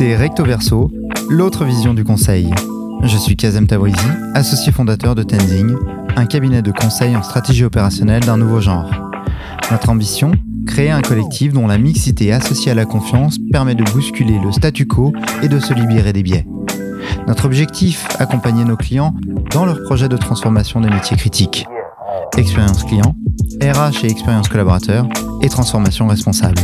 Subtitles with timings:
[0.00, 0.90] Recto Verso,
[1.28, 2.52] l'autre vision du conseil.
[3.04, 3.96] Je suis Kazem Tabrizi,
[4.34, 5.76] associé fondateur de Tenzing,
[6.16, 8.90] un cabinet de conseil en stratégie opérationnelle d'un nouveau genre.
[9.70, 10.32] Notre ambition
[10.66, 14.86] Créer un collectif dont la mixité associée à la confiance permet de bousculer le statu
[14.86, 16.46] quo et de se libérer des biais.
[17.28, 19.14] Notre objectif Accompagner nos clients
[19.52, 21.66] dans leur projet de transformation des métiers critiques.
[22.36, 23.14] Expérience client,
[23.62, 25.06] RH et expérience collaborateur
[25.40, 26.60] et transformation responsable.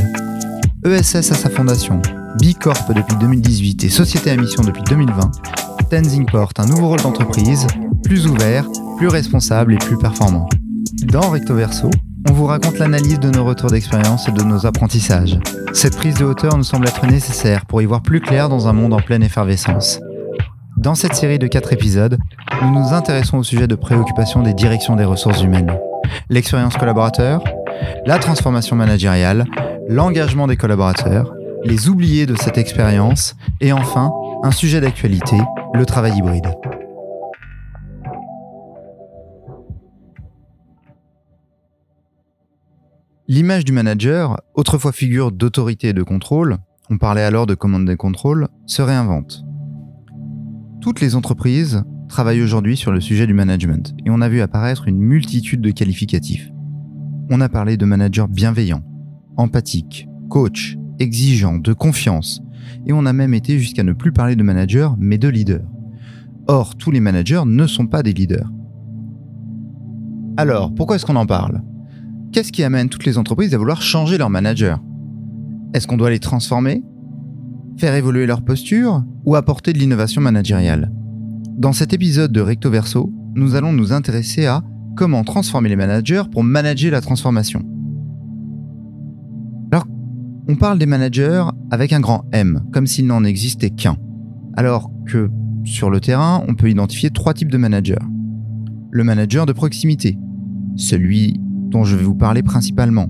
[0.84, 2.00] ESS à sa fondation,
[2.39, 5.30] B Corp depuis 2018 et Société à mission depuis 2020,
[5.91, 7.66] Tenzing porte un nouveau rôle d'entreprise,
[8.05, 8.66] plus ouvert,
[8.98, 10.48] plus responsable et plus performant.
[11.03, 11.91] Dans Recto Verso,
[12.29, 15.39] on vous raconte l'analyse de nos retours d'expérience et de nos apprentissages.
[15.73, 18.73] Cette prise de hauteur nous semble être nécessaire pour y voir plus clair dans un
[18.73, 20.01] monde en pleine effervescence.
[20.77, 22.17] Dans cette série de 4 épisodes,
[22.62, 25.77] nous nous intéressons au sujet de préoccupation des directions des ressources humaines.
[26.28, 27.42] L'expérience collaborateur,
[28.06, 29.47] la transformation managériale,
[29.89, 35.36] l'engagement des collaborateurs, les oubliés de cette expérience et enfin, un sujet d'actualité,
[35.75, 36.55] le travail hybride.
[43.28, 47.97] L'image du manager, autrefois figure d'autorité et de contrôle, on parlait alors de commande et
[47.97, 49.44] contrôle, se réinvente.
[50.81, 54.88] Toutes les entreprises travaillent aujourd'hui sur le sujet du management et on a vu apparaître
[54.88, 56.50] une multitude de qualificatifs.
[57.31, 58.83] On a parlé de manager bienveillant,
[59.36, 62.43] empathique, coach, exigeant, de confiance,
[62.87, 65.62] et on a même été jusqu'à ne plus parler de manager mais de leader.
[66.47, 68.51] Or, tous les managers ne sont pas des leaders.
[70.37, 71.62] Alors, pourquoi est-ce qu'on en parle?
[72.33, 74.81] Qu'est-ce qui amène toutes les entreprises à vouloir changer leur manager?
[75.75, 76.83] Est-ce qu'on doit les transformer?
[77.77, 80.93] Faire évoluer leur posture Ou apporter de l'innovation managériale?
[81.56, 84.62] Dans cet épisode de Recto Verso, nous allons nous intéresser à
[84.97, 87.62] comment transformer les managers pour manager la transformation.
[90.50, 93.97] On parle des managers avec un grand M, comme s'il n'en existait qu'un.
[94.56, 95.31] Alors que,
[95.62, 98.03] sur le terrain, on peut identifier trois types de managers.
[98.91, 100.19] Le manager de proximité,
[100.75, 103.09] celui dont je vais vous parler principalement.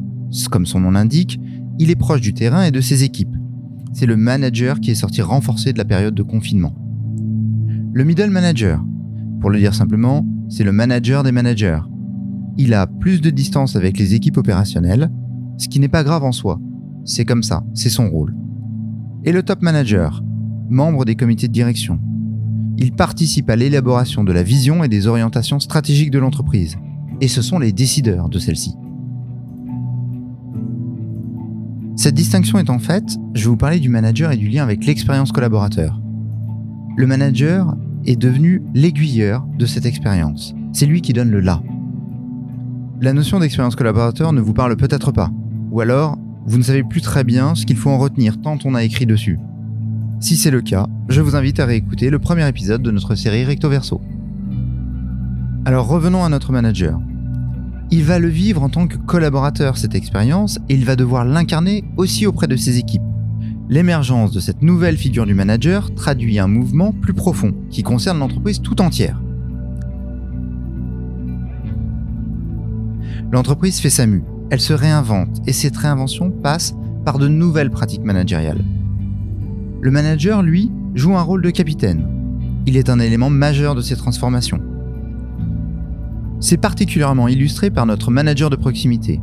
[0.51, 1.41] Comme son nom l'indique,
[1.79, 3.35] il est proche du terrain et de ses équipes.
[3.95, 6.75] C'est le manager qui est sorti renforcé de la période de confinement.
[7.95, 8.85] Le middle manager,
[9.41, 11.81] pour le dire simplement, c'est le manager des managers.
[12.59, 15.11] Il a plus de distance avec les équipes opérationnelles,
[15.57, 16.61] ce qui n'est pas grave en soi.
[17.05, 18.35] C'est comme ça, c'est son rôle.
[19.25, 20.23] Et le top manager,
[20.69, 21.99] membre des comités de direction.
[22.79, 26.77] Il participe à l'élaboration de la vision et des orientations stratégiques de l'entreprise
[27.21, 28.75] et ce sont les décideurs de celle-ci.
[31.97, 35.33] Cette distinction étant faite, je vais vous parler du manager et du lien avec l'expérience
[35.33, 36.01] collaborateur.
[36.97, 40.55] Le manager est devenu l'aiguilleur de cette expérience.
[40.73, 41.63] C'est lui qui donne le là.
[43.03, 45.31] La notion d'expérience collaborateur ne vous parle peut-être pas,
[45.71, 48.75] ou alors vous ne savez plus très bien ce qu'il faut en retenir tant on
[48.75, 49.39] a écrit dessus.
[50.21, 53.45] Si c'est le cas, je vous invite à réécouter le premier épisode de notre série
[53.45, 54.01] Recto Verso.
[55.65, 56.99] Alors revenons à notre manager
[57.93, 61.85] il va le vivre en tant que collaborateur cette expérience et il va devoir l'incarner
[61.97, 63.03] aussi auprès de ses équipes.
[63.69, 68.61] L'émergence de cette nouvelle figure du manager traduit un mouvement plus profond qui concerne l'entreprise
[68.61, 69.21] tout entière.
[73.33, 76.75] L'entreprise fait sa mue, elle se réinvente et cette réinvention passe
[77.05, 78.65] par de nouvelles pratiques managériales.
[79.81, 82.07] Le manager, lui, joue un rôle de capitaine.
[82.67, 84.61] Il est un élément majeur de ces transformations.
[86.41, 89.21] C'est particulièrement illustré par notre manager de proximité.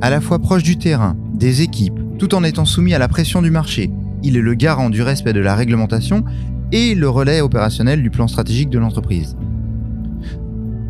[0.00, 3.42] À la fois proche du terrain, des équipes, tout en étant soumis à la pression
[3.42, 3.90] du marché,
[4.22, 6.24] il est le garant du respect de la réglementation
[6.72, 9.36] et le relais opérationnel du plan stratégique de l'entreprise.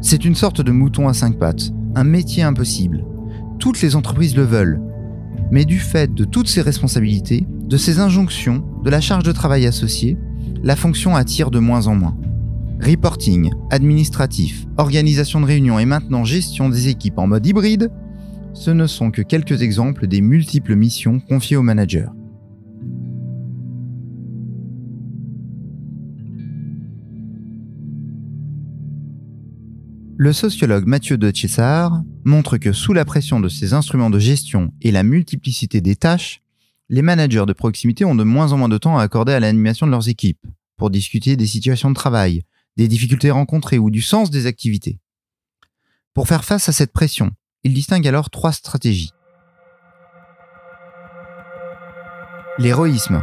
[0.00, 3.04] C'est une sorte de mouton à cinq pattes, un métier impossible.
[3.60, 4.80] Toutes les entreprises le veulent.
[5.50, 9.66] Mais du fait de toutes ces responsabilités, de ces injonctions, de la charge de travail
[9.66, 10.16] associée,
[10.62, 12.16] la fonction attire de moins en moins.
[12.80, 17.90] Reporting, administratif, organisation de réunions et maintenant gestion des équipes en mode hybride,
[18.54, 22.08] ce ne sont que quelques exemples des multiples missions confiées aux managers.
[30.22, 34.70] Le sociologue Mathieu de César montre que sous la pression de ces instruments de gestion
[34.82, 36.42] et la multiplicité des tâches,
[36.90, 39.86] les managers de proximité ont de moins en moins de temps à accorder à l'animation
[39.86, 40.44] de leurs équipes,
[40.76, 42.42] pour discuter des situations de travail,
[42.76, 45.00] des difficultés rencontrées ou du sens des activités.
[46.12, 47.30] Pour faire face à cette pression,
[47.64, 49.12] il distingue alors trois stratégies.
[52.58, 53.22] L'héroïsme.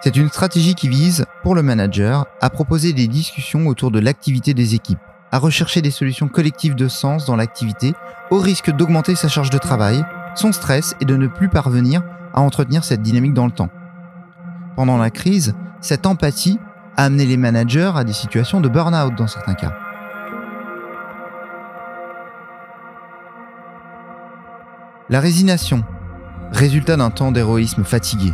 [0.00, 4.54] C'est une stratégie qui vise, pour le manager, à proposer des discussions autour de l'activité
[4.54, 5.00] des équipes,
[5.32, 7.94] à rechercher des solutions collectives de sens dans l'activité,
[8.30, 10.04] au risque d'augmenter sa charge de travail,
[10.36, 13.70] son stress et de ne plus parvenir à entretenir cette dynamique dans le temps.
[14.76, 16.60] Pendant la crise, cette empathie
[16.96, 19.76] a amené les managers à des situations de burn-out dans certains cas.
[25.10, 25.84] La résignation,
[26.52, 28.32] résultat d'un temps d'héroïsme fatigué.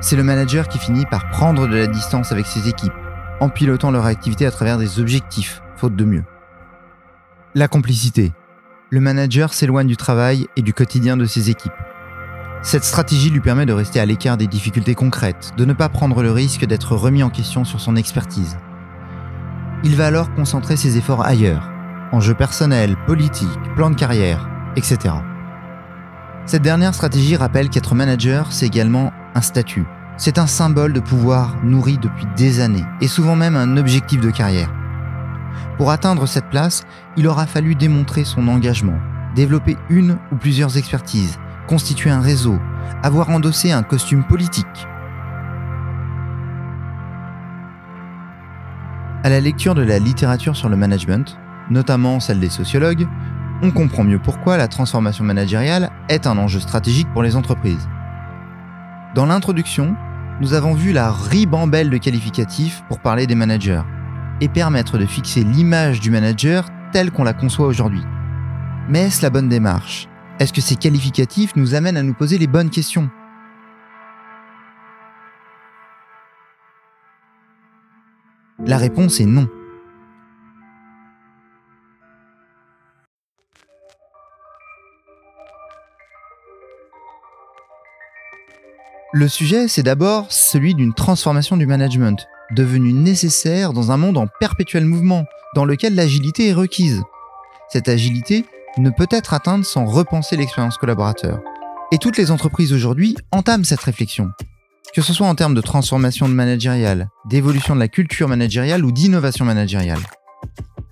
[0.00, 2.92] C'est le manager qui finit par prendre de la distance avec ses équipes,
[3.40, 6.24] en pilotant leur activité à travers des objectifs, faute de mieux.
[7.56, 8.32] La complicité.
[8.90, 11.72] Le manager s'éloigne du travail et du quotidien de ses équipes.
[12.62, 16.22] Cette stratégie lui permet de rester à l'écart des difficultés concrètes, de ne pas prendre
[16.22, 18.56] le risque d'être remis en question sur son expertise.
[19.82, 21.70] Il va alors concentrer ses efforts ailleurs,
[22.12, 25.14] enjeux personnels, politiques, plans de carrière, etc.
[26.46, 29.12] Cette dernière stratégie rappelle qu'être manager, c'est également
[29.42, 29.84] statut.
[30.16, 34.30] C'est un symbole de pouvoir nourri depuis des années, et souvent même un objectif de
[34.30, 34.72] carrière.
[35.76, 36.84] Pour atteindre cette place,
[37.16, 38.98] il aura fallu démontrer son engagement,
[39.36, 41.38] développer une ou plusieurs expertises,
[41.68, 42.58] constituer un réseau,
[43.02, 44.66] avoir endossé un costume politique.
[49.22, 51.38] À la lecture de la littérature sur le management,
[51.70, 53.06] notamment celle des sociologues,
[53.62, 57.88] on comprend mieux pourquoi la transformation managériale est un enjeu stratégique pour les entreprises.
[59.18, 59.96] Dans l'introduction,
[60.40, 63.82] nous avons vu la ribambelle de qualificatifs pour parler des managers
[64.40, 68.04] et permettre de fixer l'image du manager telle qu'on la conçoit aujourd'hui.
[68.88, 70.06] Mais est-ce la bonne démarche?
[70.38, 73.10] Est-ce que ces qualificatifs nous amènent à nous poser les bonnes questions?
[78.64, 79.48] La réponse est non.
[89.14, 94.26] Le sujet, c'est d'abord celui d'une transformation du management, devenue nécessaire dans un monde en
[94.38, 95.24] perpétuel mouvement,
[95.54, 97.02] dans lequel l'agilité est requise.
[97.70, 98.44] Cette agilité
[98.76, 101.40] ne peut être atteinte sans repenser l'expérience collaborateur.
[101.90, 104.30] Et toutes les entreprises aujourd'hui entament cette réflexion.
[104.94, 108.92] Que ce soit en termes de transformation de managériale, d'évolution de la culture managériale ou
[108.92, 110.02] d'innovation managériale.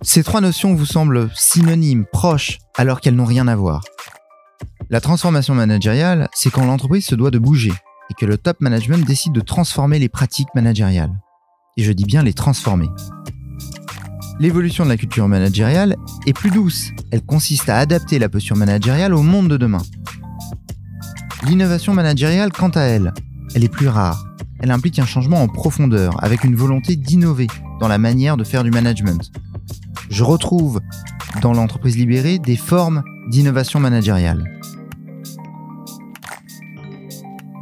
[0.01, 3.83] Ces trois notions vous semblent synonymes, proches, alors qu'elles n'ont rien à voir.
[4.89, 7.73] La transformation managériale, c'est quand l'entreprise se doit de bouger,
[8.11, 11.13] et que le top management décide de transformer les pratiques managériales.
[11.77, 12.89] Et je dis bien les transformer.
[14.39, 16.91] L'évolution de la culture managériale est plus douce.
[17.11, 19.83] Elle consiste à adapter la posture managériale au monde de demain.
[21.47, 23.15] L'innovation managériale, quant à elle,
[23.55, 24.27] elle est plus rare.
[24.61, 27.47] Elle implique un changement en profondeur, avec une volonté d'innover
[27.81, 29.31] dans la manière de faire du management.
[30.11, 30.81] Je retrouve
[31.41, 34.56] dans l'entreprise libérée des formes d'innovation managériale.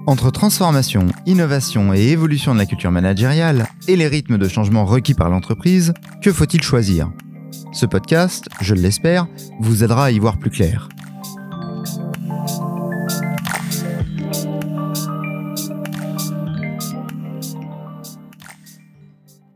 [0.07, 5.15] Entre transformation, innovation et évolution de la culture managériale et les rythmes de changement requis
[5.15, 7.11] par l'entreprise, que faut-il choisir?
[7.73, 9.27] Ce podcast, je l'espère,
[9.61, 10.91] vous aidera à y voir plus clair.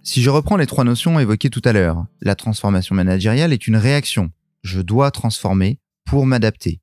[0.03, 3.77] Si je reprends les trois notions évoquées tout à l'heure, la transformation managériale est une
[3.77, 4.31] réaction.
[4.62, 6.81] Je dois transformer pour m'adapter.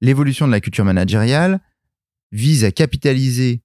[0.00, 1.60] L'évolution de la culture managériale,
[2.32, 3.62] vise à capitaliser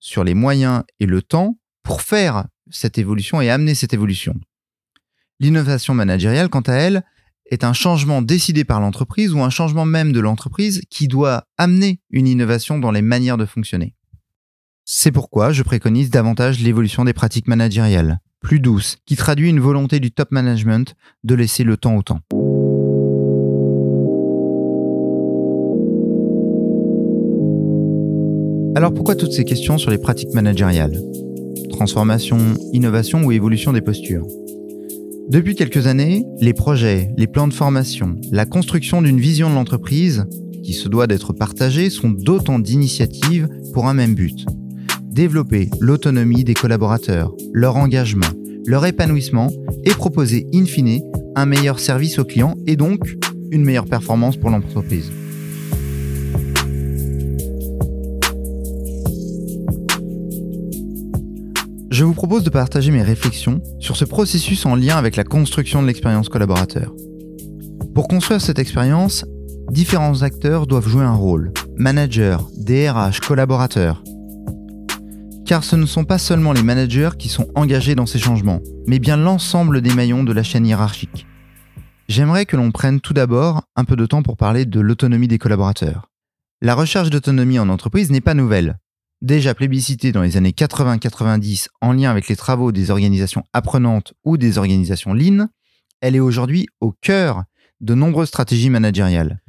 [0.00, 4.34] sur les moyens et le temps pour faire cette évolution et amener cette évolution.
[5.40, 7.04] L'innovation managériale, quant à elle,
[7.46, 12.00] est un changement décidé par l'entreprise ou un changement même de l'entreprise qui doit amener
[12.10, 13.94] une innovation dans les manières de fonctionner.
[14.84, 20.00] C'est pourquoi je préconise davantage l'évolution des pratiques managériales, plus douces, qui traduit une volonté
[20.00, 22.20] du top management de laisser le temps au temps.
[28.74, 30.98] Alors pourquoi toutes ces questions sur les pratiques managériales?
[31.68, 32.38] Transformation,
[32.72, 34.26] innovation ou évolution des postures?
[35.28, 40.24] Depuis quelques années, les projets, les plans de formation, la construction d'une vision de l'entreprise,
[40.62, 44.46] qui se doit d'être partagée, sont d'autant d'initiatives pour un même but.
[45.02, 48.26] Développer l'autonomie des collaborateurs, leur engagement,
[48.66, 49.50] leur épanouissement
[49.84, 51.02] et proposer in fine
[51.36, 53.18] un meilleur service aux clients et donc
[53.50, 55.10] une meilleure performance pour l'entreprise.
[61.92, 65.82] Je vous propose de partager mes réflexions sur ce processus en lien avec la construction
[65.82, 66.94] de l'expérience collaborateur.
[67.94, 69.26] Pour construire cette expérience,
[69.70, 71.52] différents acteurs doivent jouer un rôle.
[71.76, 74.02] Manager, DRH, collaborateurs.
[75.44, 78.98] Car ce ne sont pas seulement les managers qui sont engagés dans ces changements, mais
[78.98, 81.26] bien l'ensemble des maillons de la chaîne hiérarchique.
[82.08, 85.38] J'aimerais que l'on prenne tout d'abord un peu de temps pour parler de l'autonomie des
[85.38, 86.08] collaborateurs.
[86.62, 88.78] La recherche d'autonomie en entreprise n'est pas nouvelle
[89.22, 94.36] déjà plébiscitée dans les années 80-90 en lien avec les travaux des organisations apprenantes ou
[94.36, 95.48] des organisations lean,
[96.00, 97.44] elle est aujourd'hui au cœur
[97.80, 99.40] de nombreuses stratégies managériales.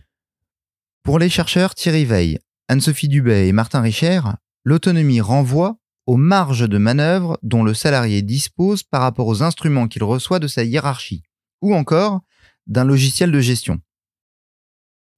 [1.03, 2.39] Pour les chercheurs Thierry Veil,
[2.69, 4.21] Anne-Sophie Dubay et Martin Richer,
[4.63, 10.03] l'autonomie renvoie aux marges de manœuvre dont le salarié dispose par rapport aux instruments qu'il
[10.03, 11.23] reçoit de sa hiérarchie,
[11.61, 12.21] ou encore
[12.67, 13.79] d'un logiciel de gestion.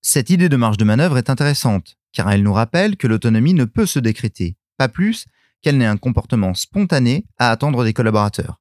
[0.01, 3.65] Cette idée de marge de manœuvre est intéressante, car elle nous rappelle que l'autonomie ne
[3.65, 5.25] peut se décréter, pas plus
[5.61, 8.59] qu'elle n'est un comportement spontané à attendre des collaborateurs.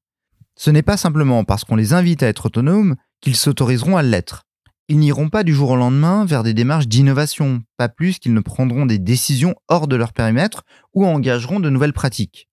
[0.55, 4.43] Ce n'est pas simplement parce qu'on les invite à être autonomes qu'ils s'autoriseront à l'être.
[4.87, 8.39] Ils n'iront pas du jour au lendemain vers des démarches d'innovation, pas plus qu'ils ne
[8.39, 12.49] prendront des décisions hors de leur périmètre ou engageront de nouvelles pratiques.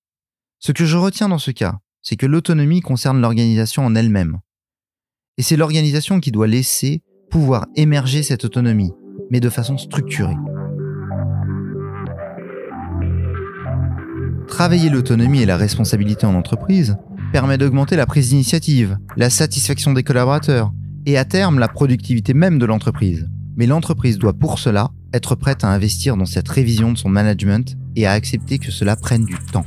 [0.59, 4.39] Ce que je retiens dans ce cas, c'est que l'autonomie concerne l'organisation en elle-même.
[5.37, 8.93] Et c'est l'organisation qui doit laisser pouvoir émerger cette autonomie,
[9.31, 10.37] mais de façon structurée.
[14.53, 16.99] Travailler l'autonomie et la responsabilité en entreprise
[17.33, 20.75] permet d'augmenter la prise d'initiative, la satisfaction des collaborateurs
[21.07, 23.31] et à terme la productivité même de l'entreprise.
[23.57, 27.79] Mais l'entreprise doit pour cela être prête à investir dans cette révision de son management
[27.97, 29.65] et à accepter que cela prenne du temps.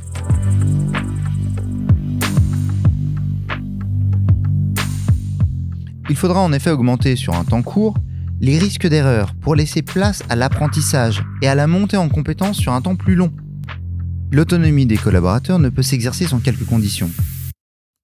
[6.08, 7.98] Il faudra en effet augmenter sur un temps court
[8.40, 12.72] les risques d'erreur pour laisser place à l'apprentissage et à la montée en compétence sur
[12.72, 13.32] un temps plus long.
[14.32, 17.10] L'autonomie des collaborateurs ne peut s'exercer sans quelques conditions.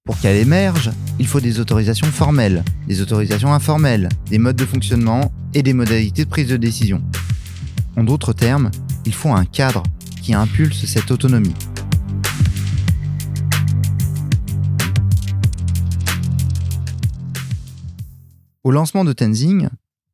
[0.05, 0.89] Pour qu'elle émerge,
[1.19, 6.23] il faut des autorisations formelles, des autorisations informelles, des modes de fonctionnement et des modalités
[6.23, 7.03] de prise de décision.
[7.97, 8.71] En d'autres termes,
[9.05, 9.83] il faut un cadre
[10.21, 11.55] qui impulse cette autonomie.
[18.63, 19.67] Au lancement de Tenzing,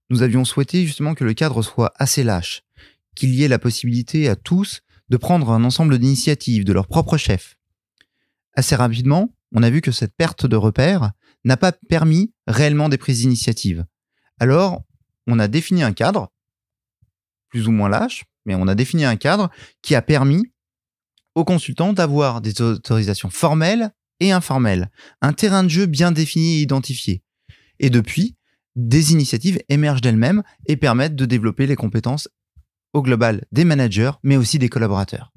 [0.09, 2.63] nous avions souhaité justement que le cadre soit assez lâche,
[3.15, 7.17] qu'il y ait la possibilité à tous de prendre un ensemble d'initiatives de leur propre
[7.17, 7.57] chef.
[8.55, 11.11] Assez rapidement, on a vu que cette perte de repères
[11.43, 13.85] n'a pas permis réellement des prises d'initiative.
[14.39, 14.83] Alors,
[15.27, 16.31] on a défini un cadre,
[17.49, 19.49] plus ou moins lâche, mais on a défini un cadre
[19.81, 20.51] qui a permis
[21.35, 26.61] aux consultants d'avoir des autorisations formelles et informelles, un terrain de jeu bien défini et
[26.61, 27.23] identifié.
[27.79, 28.35] Et depuis,
[28.75, 32.29] des initiatives émergent d'elles-mêmes et permettent de développer les compétences
[32.93, 35.31] au global des managers, mais aussi des collaborateurs.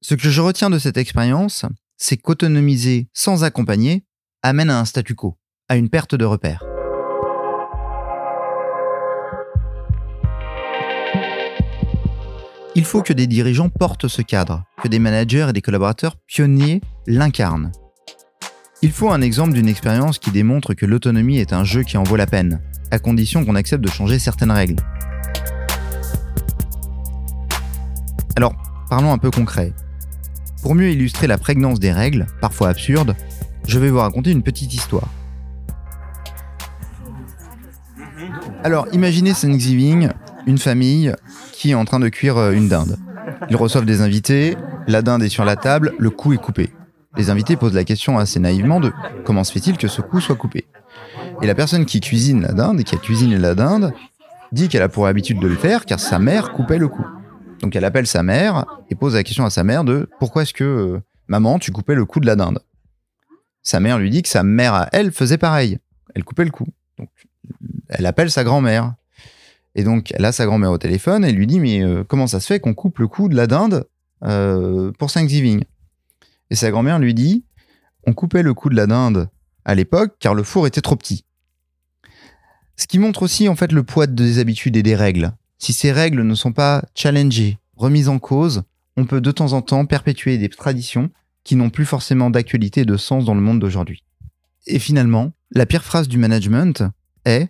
[0.00, 1.64] Ce que je retiens de cette expérience,
[1.96, 4.04] c'est qu'autonomiser sans accompagner
[4.42, 6.64] amène à un statu quo, à une perte de repères.
[12.76, 16.80] Il faut que des dirigeants portent ce cadre, que des managers et des collaborateurs pionniers
[17.06, 17.70] l'incarnent.
[18.82, 22.02] Il faut un exemple d'une expérience qui démontre que l'autonomie est un jeu qui en
[22.02, 24.82] vaut la peine, à condition qu'on accepte de changer certaines règles.
[28.36, 28.54] Alors,
[28.90, 29.72] parlons un peu concret.
[30.62, 33.14] Pour mieux illustrer la prégnance des règles, parfois absurdes,
[33.66, 35.08] je vais vous raconter une petite histoire.
[38.64, 40.08] Alors, imaginez Thanksgiving,
[40.46, 41.14] une famille
[41.52, 42.98] qui est en train de cuire euh, une dinde.
[43.50, 44.56] Ils reçoivent des invités,
[44.88, 46.70] la dinde est sur la table, le cou est coupé.
[47.16, 48.92] Les invités posent la question assez naïvement de
[49.24, 50.66] comment se fait-il que ce cou soit coupé
[51.42, 53.92] Et la personne qui cuisine la dinde et qui a cuisiné la dinde
[54.50, 57.04] dit qu'elle a pour habitude de le faire car sa mère coupait le cou.
[57.64, 60.52] Donc elle appelle sa mère et pose la question à sa mère de pourquoi est-ce
[60.52, 62.58] que euh, maman tu coupais le cou de la dinde?
[63.62, 65.78] Sa mère lui dit que sa mère à elle faisait pareil,
[66.14, 66.66] elle coupait le cou.
[66.98, 67.08] Donc
[67.88, 68.96] elle appelle sa grand-mère.
[69.74, 72.38] Et donc elle a sa grand-mère au téléphone et lui dit mais euh, comment ça
[72.38, 73.88] se fait qu'on coupe le cou de la dinde
[74.24, 75.64] euh, pour Thanksgiving
[76.50, 77.46] Et sa grand-mère lui dit
[78.06, 79.30] on coupait le cou de la dinde
[79.64, 81.24] à l'époque car le four était trop petit.
[82.76, 85.32] Ce qui montre aussi en fait le poids des habitudes et des règles.
[85.64, 88.64] Si ces règles ne sont pas challengées, remises en cause,
[88.98, 91.08] on peut de temps en temps perpétuer des traditions
[91.42, 94.04] qui n'ont plus forcément d'actualité et de sens dans le monde d'aujourd'hui.
[94.66, 96.84] Et finalement, la pire phrase du management
[97.24, 97.44] est⁇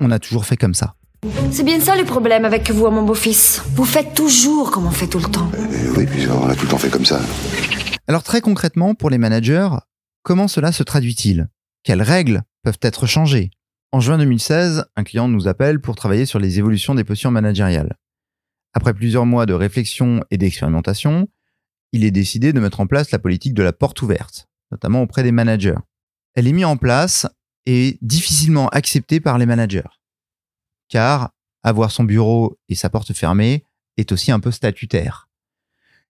[0.00, 0.96] On a toujours fait comme ça⁇
[1.52, 3.62] C'est bien ça le problème avec vous, mon beau-fils.
[3.76, 5.48] Vous faites toujours comme on fait tout le temps.
[5.54, 7.20] Euh, oui, puis on a tout le temps fait comme ça.
[8.08, 9.68] Alors très concrètement, pour les managers,
[10.24, 11.46] comment cela se traduit-il?
[11.84, 13.52] Quelles règles peuvent être changées?
[13.96, 17.96] En juin 2016, un client nous appelle pour travailler sur les évolutions des postures managériales.
[18.74, 21.28] Après plusieurs mois de réflexion et d'expérimentation,
[21.92, 25.22] il est décidé de mettre en place la politique de la porte ouverte, notamment auprès
[25.22, 25.78] des managers.
[26.34, 27.26] Elle est mise en place
[27.64, 29.88] et difficilement acceptée par les managers.
[30.90, 31.30] Car
[31.62, 33.64] avoir son bureau et sa porte fermée
[33.96, 35.30] est aussi un peu statutaire.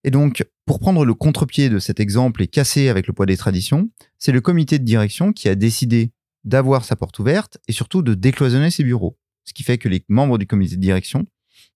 [0.03, 3.37] Et donc, pour prendre le contre-pied de cet exemple et casser avec le poids des
[3.37, 6.11] traditions, c'est le comité de direction qui a décidé
[6.47, 9.19] d'avoir sa porte ouverte et surtout de décloisonner ses bureaux.
[9.45, 11.27] Ce qui fait que les membres du comité de direction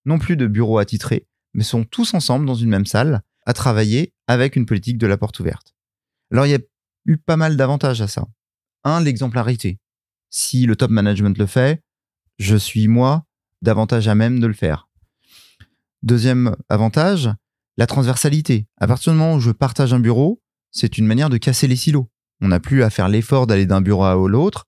[0.07, 4.15] n'ont plus de bureaux attitrés, mais sont tous ensemble dans une même salle à travailler
[4.27, 5.75] avec une politique de la porte ouverte.
[6.33, 6.61] Alors il y a
[7.07, 8.27] eu pas mal d'avantages à ça.
[8.85, 9.79] Un, l'exemplarité.
[10.31, 11.83] Si le top management le fait,
[12.39, 13.27] je suis moi
[13.62, 14.89] davantage à même de le faire.
[16.03, 17.31] Deuxième avantage,
[17.77, 18.67] La transversalité.
[18.79, 21.77] À partir du moment où je partage un bureau, c'est une manière de casser les
[21.77, 22.10] silos.
[22.41, 24.67] On n'a plus à faire l'effort d'aller d'un bureau à l'autre.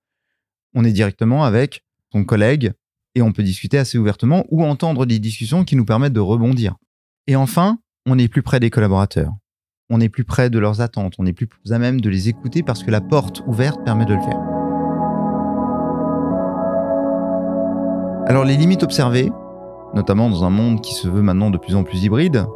[0.74, 2.72] On est directement avec son collègue
[3.14, 6.76] et on peut discuter assez ouvertement ou entendre des discussions qui nous permettent de rebondir.
[7.26, 9.32] Et enfin, on est plus près des collaborateurs.
[9.90, 11.14] On est plus près de leurs attentes.
[11.18, 14.14] On est plus à même de les écouter parce que la porte ouverte permet de
[14.14, 14.40] le faire.
[18.26, 19.30] Alors les limites observées,
[19.94, 22.46] notamment dans un monde qui se veut maintenant de plus en plus hybride,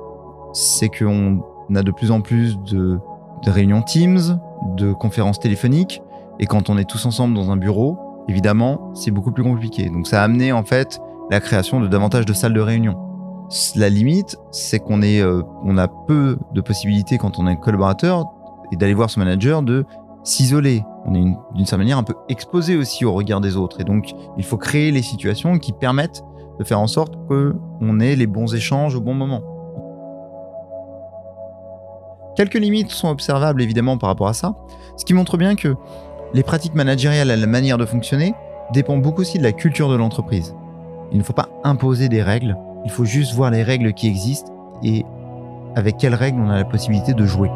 [0.53, 1.43] c'est qu'on
[1.75, 2.99] a de plus en plus de,
[3.45, 4.41] de réunions Teams,
[4.77, 6.03] de conférences téléphoniques,
[6.39, 7.99] et quand on est tous ensemble dans un bureau,
[8.29, 9.89] évidemment, c'est beaucoup plus compliqué.
[9.89, 12.97] Donc ça a amené en fait la création de davantage de salles de réunion.
[13.77, 18.25] La limite, c'est qu'on est, euh, on a peu de possibilités quand on est collaborateur
[18.73, 19.85] et d'aller voir son manager de
[20.25, 20.83] s'isoler.
[21.05, 21.21] On est
[21.55, 23.81] d'une certaine manière un peu exposé aussi au regard des autres.
[23.81, 26.25] Et donc, il faut créer les situations qui permettent
[26.59, 29.43] de faire en sorte qu'on ait les bons échanges au bon moment.
[32.37, 34.55] Quelques limites sont observables évidemment par rapport à ça,
[34.99, 35.75] ce qui montre bien que
[36.35, 38.35] les pratiques managériales et la manière de fonctionner
[38.75, 40.55] dépendent beaucoup aussi de la culture de l'entreprise.
[41.13, 44.53] Il ne faut pas imposer des règles, il faut juste voir les règles qui existent
[44.83, 45.07] et
[45.77, 47.49] avec quelles règles on a la possibilité de jouer.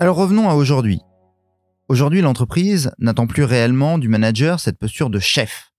[0.00, 1.02] Alors revenons à aujourd'hui.
[1.88, 5.73] Aujourd'hui, l'entreprise n'attend plus réellement du manager cette posture de chef.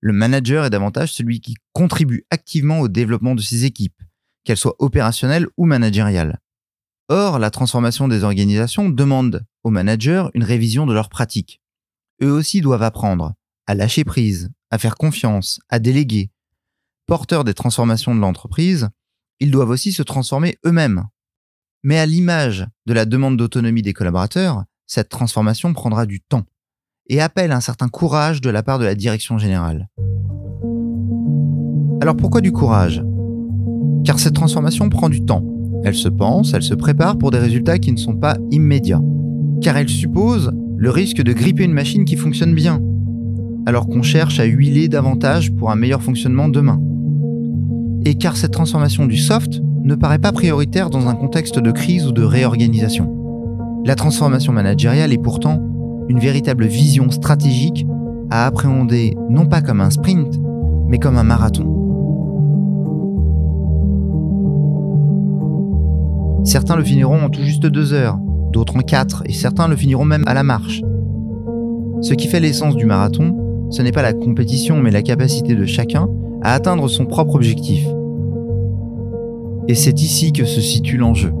[0.00, 4.02] Le manager est davantage celui qui contribue activement au développement de ses équipes,
[4.44, 6.40] qu'elles soient opérationnelles ou managériales.
[7.08, 11.60] Or, la transformation des organisations demande aux managers une révision de leurs pratiques.
[12.22, 13.34] Eux aussi doivent apprendre
[13.66, 16.30] à lâcher prise, à faire confiance, à déléguer.
[17.06, 18.88] Porteurs des transformations de l'entreprise,
[19.40, 21.04] ils doivent aussi se transformer eux-mêmes.
[21.82, 26.46] Mais à l'image de la demande d'autonomie des collaborateurs, cette transformation prendra du temps
[27.08, 29.88] et appelle un certain courage de la part de la direction générale.
[32.00, 33.02] Alors pourquoi du courage?
[34.04, 35.44] Car cette transformation prend du temps.
[35.84, 39.02] Elle se pense, elle se prépare pour des résultats qui ne sont pas immédiats
[39.60, 42.80] car elle suppose le risque de gripper une machine qui fonctionne bien,
[43.66, 46.80] alors qu'on cherche à huiler davantage pour un meilleur fonctionnement demain.
[48.06, 52.06] Et car cette transformation du soft ne paraît pas prioritaire dans un contexte de crise
[52.06, 53.14] ou de réorganisation.
[53.84, 55.62] La transformation managériale est pourtant
[56.10, 57.86] une véritable vision stratégique
[58.30, 60.40] à appréhender non pas comme un sprint,
[60.88, 61.64] mais comme un marathon.
[66.44, 68.18] Certains le finiront en tout juste deux heures,
[68.50, 70.82] d'autres en quatre, et certains le finiront même à la marche.
[72.00, 75.64] Ce qui fait l'essence du marathon, ce n'est pas la compétition, mais la capacité de
[75.64, 76.08] chacun
[76.42, 77.86] à atteindre son propre objectif.
[79.68, 81.32] Et c'est ici que se situe l'enjeu.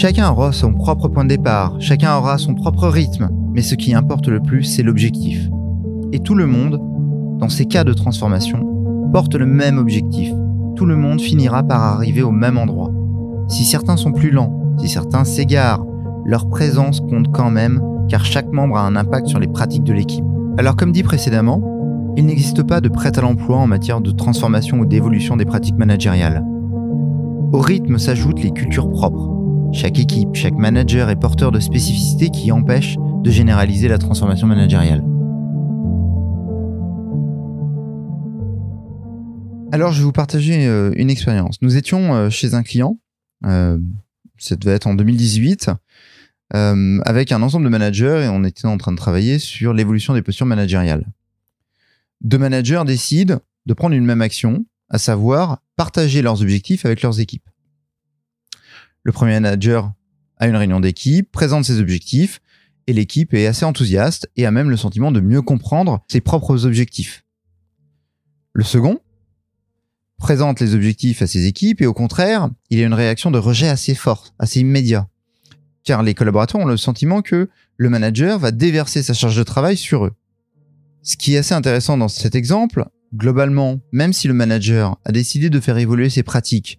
[0.00, 3.92] Chacun aura son propre point de départ, chacun aura son propre rythme, mais ce qui
[3.92, 5.50] importe le plus, c'est l'objectif.
[6.10, 6.80] Et tout le monde,
[7.38, 8.66] dans ces cas de transformation,
[9.12, 10.32] porte le même objectif.
[10.74, 12.90] Tout le monde finira par arriver au même endroit.
[13.48, 15.84] Si certains sont plus lents, si certains s'égarent,
[16.24, 19.92] leur présence compte quand même car chaque membre a un impact sur les pratiques de
[19.92, 20.24] l'équipe.
[20.56, 24.78] Alors comme dit précédemment, il n'existe pas de prêt à l'emploi en matière de transformation
[24.78, 26.42] ou d'évolution des pratiques managériales.
[27.52, 29.39] Au rythme s'ajoutent les cultures propres.
[29.72, 35.04] Chaque équipe, chaque manager est porteur de spécificités qui empêchent de généraliser la transformation managériale.
[39.72, 41.62] Alors je vais vous partager euh, une expérience.
[41.62, 42.98] Nous étions euh, chez un client
[43.46, 43.78] euh,
[44.38, 45.70] ça devait être en 2018,
[46.54, 50.14] euh, avec un ensemble de managers et on était en train de travailler sur l'évolution
[50.14, 51.06] des postures managériales.
[52.22, 57.20] Deux managers décident de prendre une même action, à savoir partager leurs objectifs avec leurs
[57.20, 57.48] équipes.
[59.02, 59.92] Le premier manager
[60.36, 62.40] a une réunion d'équipe, présente ses objectifs,
[62.86, 66.66] et l'équipe est assez enthousiaste et a même le sentiment de mieux comprendre ses propres
[66.66, 67.24] objectifs.
[68.52, 68.98] Le second
[70.18, 73.38] présente les objectifs à ses équipes et au contraire, il y a une réaction de
[73.38, 75.08] rejet assez forte, assez immédiat.
[75.82, 79.78] Car les collaborateurs ont le sentiment que le manager va déverser sa charge de travail
[79.78, 80.12] sur eux.
[81.02, 82.84] Ce qui est assez intéressant dans cet exemple,
[83.14, 86.78] globalement, même si le manager a décidé de faire évoluer ses pratiques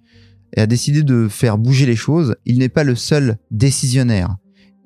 [0.56, 4.36] et a décidé de faire bouger les choses, il n'est pas le seul décisionnaire.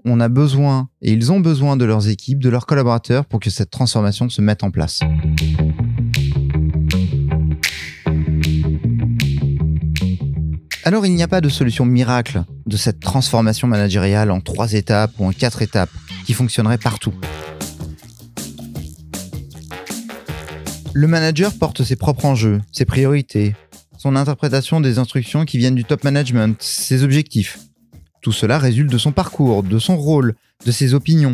[0.05, 3.49] On a besoin, et ils ont besoin de leurs équipes, de leurs collaborateurs pour que
[3.49, 4.99] cette transformation se mette en place.
[10.83, 15.13] Alors il n'y a pas de solution miracle de cette transformation managériale en trois étapes
[15.17, 15.89] ou en quatre étapes
[16.27, 17.13] qui fonctionnerait partout.
[20.93, 23.55] Le manager porte ses propres enjeux, ses priorités,
[24.05, 27.57] son interprétation des instructions qui viennent du top management, ses objectifs.
[28.21, 31.33] Tout cela résulte de son parcours, de son rôle, de ses opinions.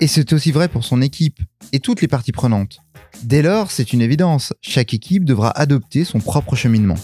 [0.00, 1.38] Et c'est aussi vrai pour son équipe.
[1.72, 2.78] et toutes les parties prenantes.
[3.22, 6.96] Dès lors, c'est une évidence, chaque équipe devra adopter son propre cheminement.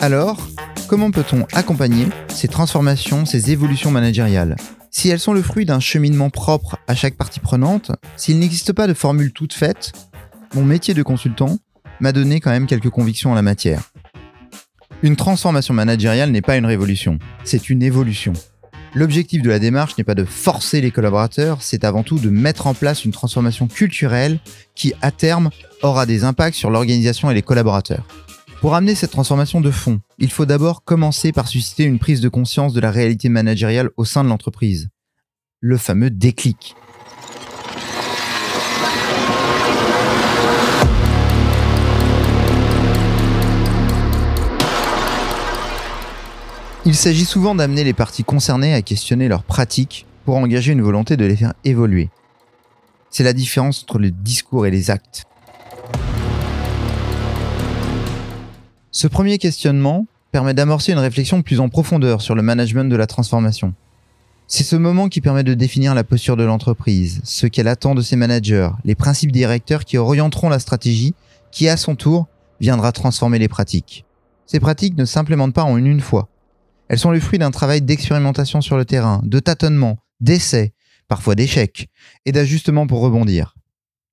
[0.00, 0.44] Alors,
[0.88, 4.56] comment peut-on accompagner ces transformations, ces évolutions managériales?
[4.90, 8.88] Si elles sont le fruit d'un cheminement propre à chaque partie prenante, s'il n'existe pas
[8.88, 9.92] de formule toute faite,
[10.54, 11.58] mon métier de consultant
[12.00, 13.90] m'a donné quand même quelques convictions en la matière.
[15.02, 18.32] Une transformation managériale n'est pas une révolution, c'est une évolution.
[18.94, 22.66] L'objectif de la démarche n'est pas de forcer les collaborateurs, c'est avant tout de mettre
[22.66, 24.38] en place une transformation culturelle
[24.74, 25.50] qui, à terme,
[25.82, 28.06] aura des impacts sur l'organisation et les collaborateurs.
[28.60, 32.28] Pour amener cette transformation de fond, il faut d'abord commencer par susciter une prise de
[32.28, 34.90] conscience de la réalité managériale au sein de l'entreprise.
[35.60, 36.76] Le fameux déclic.
[46.84, 51.16] Il s'agit souvent d'amener les parties concernées à questionner leurs pratiques pour engager une volonté
[51.16, 52.10] de les faire évoluer.
[53.08, 55.24] C'est la différence entre le discours et les actes.
[58.90, 63.06] Ce premier questionnement permet d'amorcer une réflexion plus en profondeur sur le management de la
[63.06, 63.74] transformation.
[64.48, 68.02] C'est ce moment qui permet de définir la posture de l'entreprise, ce qu'elle attend de
[68.02, 71.14] ses managers, les principes directeurs qui orienteront la stratégie,
[71.52, 72.26] qui à son tour
[72.60, 74.04] viendra transformer les pratiques.
[74.46, 76.28] Ces pratiques ne s'implémentent pas en une fois.
[76.92, 80.74] Elles sont le fruit d'un travail d'expérimentation sur le terrain, de tâtonnement, d'essais,
[81.08, 81.88] parfois d'échecs,
[82.26, 83.54] et d'ajustements pour rebondir.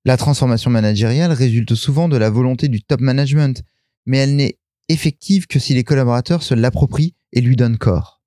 [0.06, 3.62] La transformation managériale résulte souvent de la volonté du top management,
[4.06, 8.22] mais elle n'est effective que si les collaborateurs se l'approprient et lui donnent corps.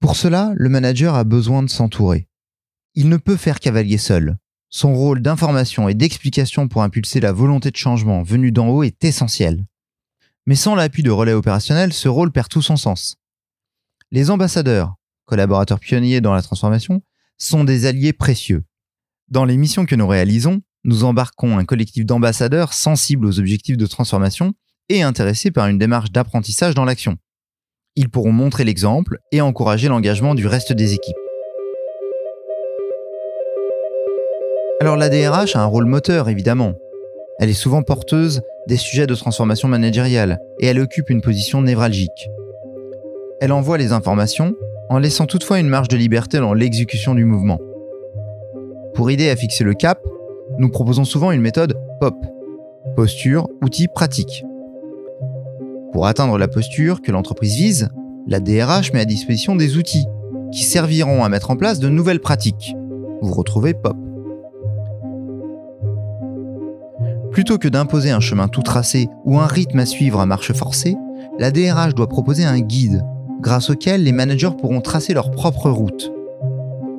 [0.00, 2.26] Pour cela, le manager a besoin de s'entourer.
[2.96, 4.36] Il ne peut faire cavalier seul.
[4.68, 9.04] Son rôle d'information et d'explication pour impulser la volonté de changement venue d'en haut est
[9.04, 9.64] essentiel.
[10.44, 13.16] Mais sans l'appui de relais opérationnels, ce rôle perd tout son sens.
[14.12, 17.02] Les ambassadeurs, collaborateurs pionniers dans la transformation,
[17.38, 18.62] sont des alliés précieux.
[19.28, 23.86] Dans les missions que nous réalisons, nous embarquons un collectif d'ambassadeurs sensibles aux objectifs de
[23.86, 24.54] transformation
[24.88, 27.16] et intéressés par une démarche d'apprentissage dans l'action.
[27.96, 31.16] Ils pourront montrer l'exemple et encourager l'engagement du reste des équipes.
[34.80, 36.74] Alors la DRH a un rôle moteur, évidemment.
[37.40, 42.28] Elle est souvent porteuse des sujets de transformation managériale et elle occupe une position névralgique.
[43.38, 44.54] Elle envoie les informations
[44.88, 47.60] en laissant toutefois une marge de liberté dans l'exécution du mouvement.
[48.94, 50.00] Pour aider à fixer le cap,
[50.58, 52.14] nous proposons souvent une méthode POP,
[52.94, 54.42] posture, outil, pratique.
[55.92, 57.88] Pour atteindre la posture que l'entreprise vise,
[58.26, 60.06] la DRH met à disposition des outils
[60.50, 62.74] qui serviront à mettre en place de nouvelles pratiques.
[63.20, 63.96] Vous retrouvez POP.
[67.32, 70.96] Plutôt que d'imposer un chemin tout tracé ou un rythme à suivre à marche forcée,
[71.38, 73.04] la DRH doit proposer un guide
[73.46, 76.10] grâce auquel les managers pourront tracer leur propre route.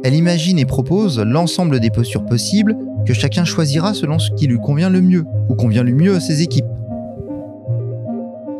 [0.06, 4.58] Elle imagine et propose l'ensemble des postures possibles que chacun choisira selon ce qui lui
[4.58, 6.64] convient le mieux ou convient le mieux à ses équipes.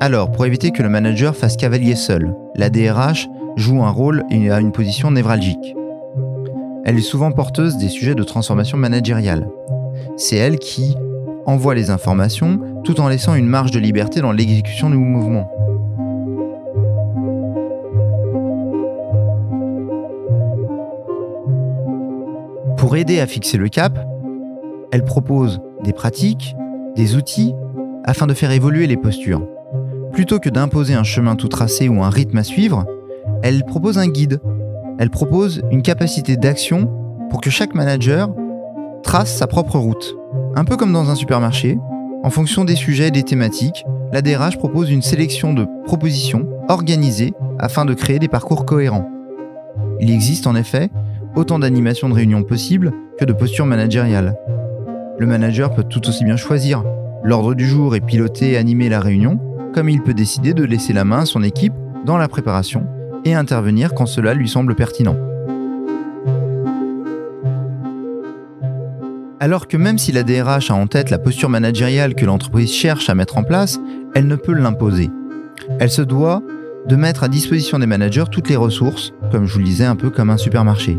[0.02, 4.52] Alors, pour éviter que le manager fasse cavalier seul, la DRH joue un rôle et
[4.52, 5.74] a une position névralgique.
[6.84, 9.48] Elle est souvent porteuse des sujets de transformation managériale.
[10.18, 10.98] C'est elle qui
[11.46, 15.50] envoie les informations tout en laissant une marge de liberté dans l'exécution du mouvement.
[22.88, 24.00] Pour aider à fixer le cap,
[24.94, 26.56] elle propose des pratiques,
[26.96, 27.54] des outils,
[28.06, 29.46] afin de faire évoluer les postures.
[30.14, 32.86] Plutôt que d'imposer un chemin tout tracé ou un rythme à suivre,
[33.44, 34.40] elle propose un guide.
[35.00, 36.90] Elle propose une capacité d'action
[37.30, 38.30] pour que chaque manager
[39.04, 40.16] trace sa propre route.
[40.56, 41.78] Un peu comme dans un supermarché,
[42.24, 47.34] en fonction des sujets et des thématiques, la DRH propose une sélection de propositions organisées
[47.60, 49.10] afin de créer des parcours cohérents.
[50.00, 50.90] Il existe en effet
[51.38, 54.36] autant d'animations de réunions possibles que de postures managériales.
[55.20, 56.84] Le manager peut tout aussi bien choisir
[57.24, 59.40] l'ordre du jour et piloter et animer la réunion,
[59.74, 61.74] comme il peut décider de laisser la main à son équipe
[62.06, 62.88] dans la préparation
[63.24, 65.16] et intervenir quand cela lui semble pertinent.
[69.40, 73.10] Alors que même si la DRH a en tête la posture managériale que l'entreprise cherche
[73.10, 73.80] à mettre en place,
[74.16, 75.12] elle ne peut l'imposer.
[75.80, 76.42] Elle se doit
[76.88, 79.96] de mettre à disposition des managers toutes les ressources, comme je vous le disais un
[79.96, 80.98] peu comme un supermarché.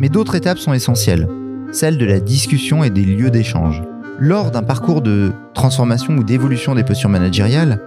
[0.00, 1.28] Mais d'autres étapes sont essentielles,
[1.72, 3.82] celles de la discussion et des lieux d'échange.
[4.18, 7.80] Lors d'un parcours de transformation ou d'évolution des postures managériales,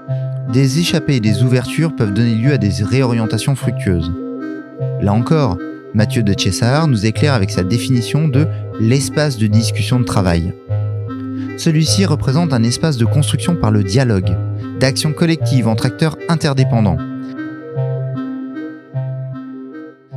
[0.52, 4.12] des échappées et des ouvertures peuvent donner lieu à des réorientations fructueuses.
[5.02, 5.58] Là encore,
[5.96, 8.48] Mathieu de Chessard nous éclaire avec sa définition de
[8.80, 10.54] l'espace de discussion de travail.
[11.58, 14.36] Celui-ci représente un espace de construction par le dialogue,
[14.80, 16.98] d'action collective entre acteurs interdépendants,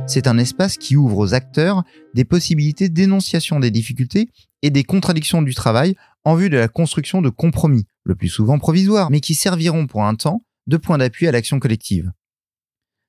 [0.07, 4.29] c'est un espace qui ouvre aux acteurs des possibilités d'énonciation des difficultés
[4.61, 8.57] et des contradictions du travail en vue de la construction de compromis, le plus souvent
[8.57, 12.11] provisoires, mais qui serviront pour un temps de point d'appui à l'action collective.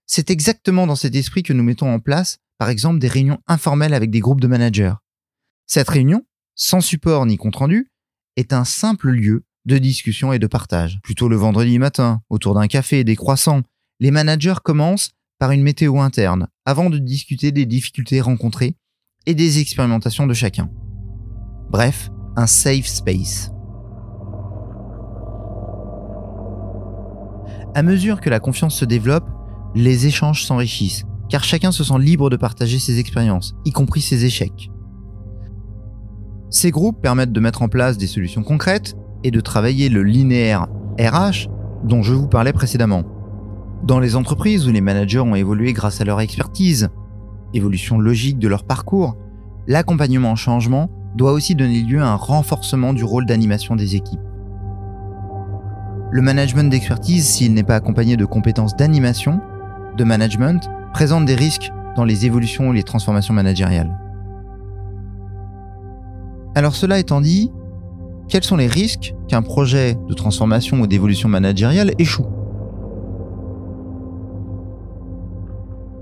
[0.06, 3.94] C'est exactement dans cet esprit que nous mettons en place, par exemple, des réunions informelles
[3.94, 4.94] avec des groupes de managers.
[5.66, 6.24] Cette réunion,
[6.56, 7.92] sans support ni compte-rendu,
[8.36, 10.98] est un simple lieu de discussion et de partage.
[11.02, 13.62] Plutôt le vendredi matin, autour d'un café et des croissants,
[14.00, 18.76] les managers commencent par une météo interne, avant de discuter des difficultés rencontrées
[19.26, 20.70] et des expérimentations de chacun.
[21.70, 23.50] Bref, un safe space.
[27.74, 29.28] À mesure que la confiance se développe,
[29.74, 34.24] les échanges s'enrichissent, car chacun se sent libre de partager ses expériences, y compris ses
[34.24, 34.70] échecs.
[36.50, 40.66] Ces groupes permettent de mettre en place des solutions concrètes et de travailler le linéaire
[40.98, 41.48] RH
[41.84, 43.17] dont je vous parlais précédemment.
[43.84, 46.90] Dans les entreprises où les managers ont évolué grâce à leur expertise,
[47.54, 49.16] évolution logique de leur parcours,
[49.66, 54.20] l'accompagnement en changement doit aussi donner lieu à un renforcement du rôle d'animation des équipes.
[56.10, 59.40] Le management d'expertise, s'il n'est pas accompagné de compétences d'animation,
[59.96, 63.96] de management, présente des risques dans les évolutions ou les transformations managériales.
[66.54, 67.52] Alors cela étant dit,
[68.28, 72.26] quels sont les risques qu'un projet de transformation ou d'évolution managériale échoue?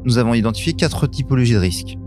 [0.06, 1.98] Nous avons identifié quatre typologies de risques.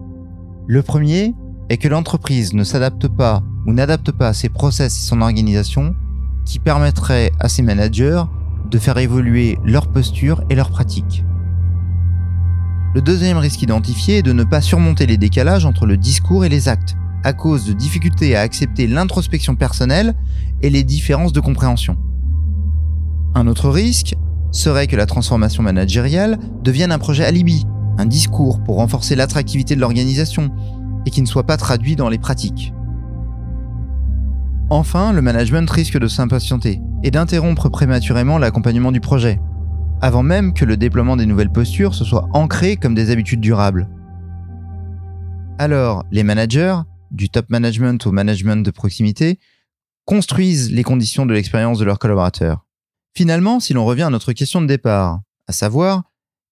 [0.67, 1.35] Le premier
[1.67, 5.93] est que l'entreprise ne s'adapte pas ou n'adapte pas ses process et son organisation
[6.45, 8.23] qui permettraient à ses managers
[8.71, 11.25] de faire évoluer leur posture et leurs pratiques.
[12.95, 16.49] Le deuxième risque identifié est de ne pas surmonter les décalages entre le discours et
[16.49, 20.15] les actes, à cause de difficultés à accepter l'introspection personnelle
[20.61, 21.97] et les différences de compréhension.
[23.35, 24.15] Un autre risque
[24.51, 27.65] serait que la transformation managériale devienne un projet alibi,
[27.99, 30.49] un discours pour renforcer l'attractivité de l'organisation
[31.05, 32.73] et qui ne soit pas traduit dans les pratiques.
[34.69, 39.39] Enfin, le management risque de s'impatienter et d'interrompre prématurément l'accompagnement du projet,
[40.01, 43.89] avant même que le déploiement des nouvelles postures se soit ancré comme des habitudes durables.
[45.57, 46.77] Alors, les managers
[47.11, 49.39] du top management au management de proximité,
[50.05, 52.65] construisent les conditions de l'expérience de leurs collaborateurs.
[53.15, 56.03] Finalement, si l'on revient à notre question de départ, à savoir,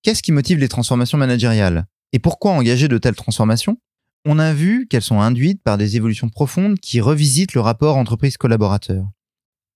[0.04, 1.86] qu'est-ce qui motive les transformations managériales?
[2.14, 3.78] Et pourquoi engager de telles transformations?
[4.26, 9.06] On a vu qu'elles sont induites par des évolutions profondes qui revisitent le rapport entreprise-collaborateur.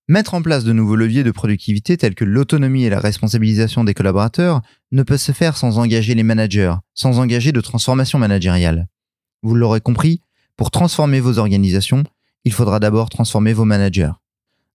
[0.08, 3.94] Mettre en place de nouveaux leviers de productivité tels que l'autonomie et la responsabilisation des
[3.94, 8.88] collaborateurs ne peut se faire sans engager les managers, sans engager de transformation managériale.
[9.42, 10.22] Vous l'aurez compris,
[10.58, 12.04] pour transformer vos organisations,
[12.44, 14.12] il faudra d'abord transformer vos managers.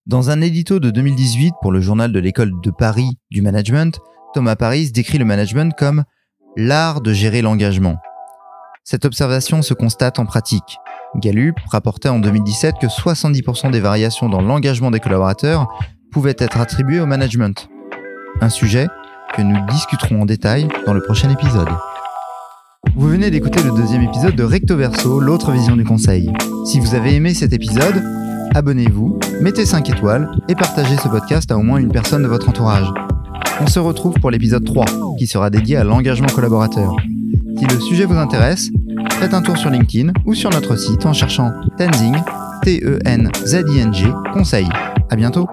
[0.06, 3.98] Dans un édito de 2018 pour le journal de l'école de Paris du management,
[4.36, 6.04] Thomas Paris décrit le management comme
[6.58, 7.96] l'art de gérer l'engagement.
[8.84, 10.76] Cette observation se constate en pratique.
[11.14, 15.68] Gallup rapportait en 2017 que 70% des variations dans l'engagement des collaborateurs
[16.12, 17.70] pouvaient être attribuées au management.
[18.42, 18.88] Un sujet
[19.34, 21.70] que nous discuterons en détail dans le prochain épisode.
[22.94, 26.30] Vous venez d'écouter le deuxième épisode de Recto Verso, l'autre vision du conseil.
[26.66, 28.04] Si vous avez aimé cet épisode,
[28.54, 32.50] abonnez-vous, mettez 5 étoiles et partagez ce podcast à au moins une personne de votre
[32.50, 32.92] entourage.
[33.60, 34.84] On se retrouve pour l'épisode 3,
[35.18, 36.94] qui sera dédié à l'engagement collaborateur.
[37.58, 38.70] Si le sujet vous intéresse,
[39.12, 42.16] faites un tour sur LinkedIn ou sur notre site en cherchant Tenzing,
[42.62, 44.68] T-E-N-Z-I-N-G, conseil.
[45.10, 45.46] À bientôt!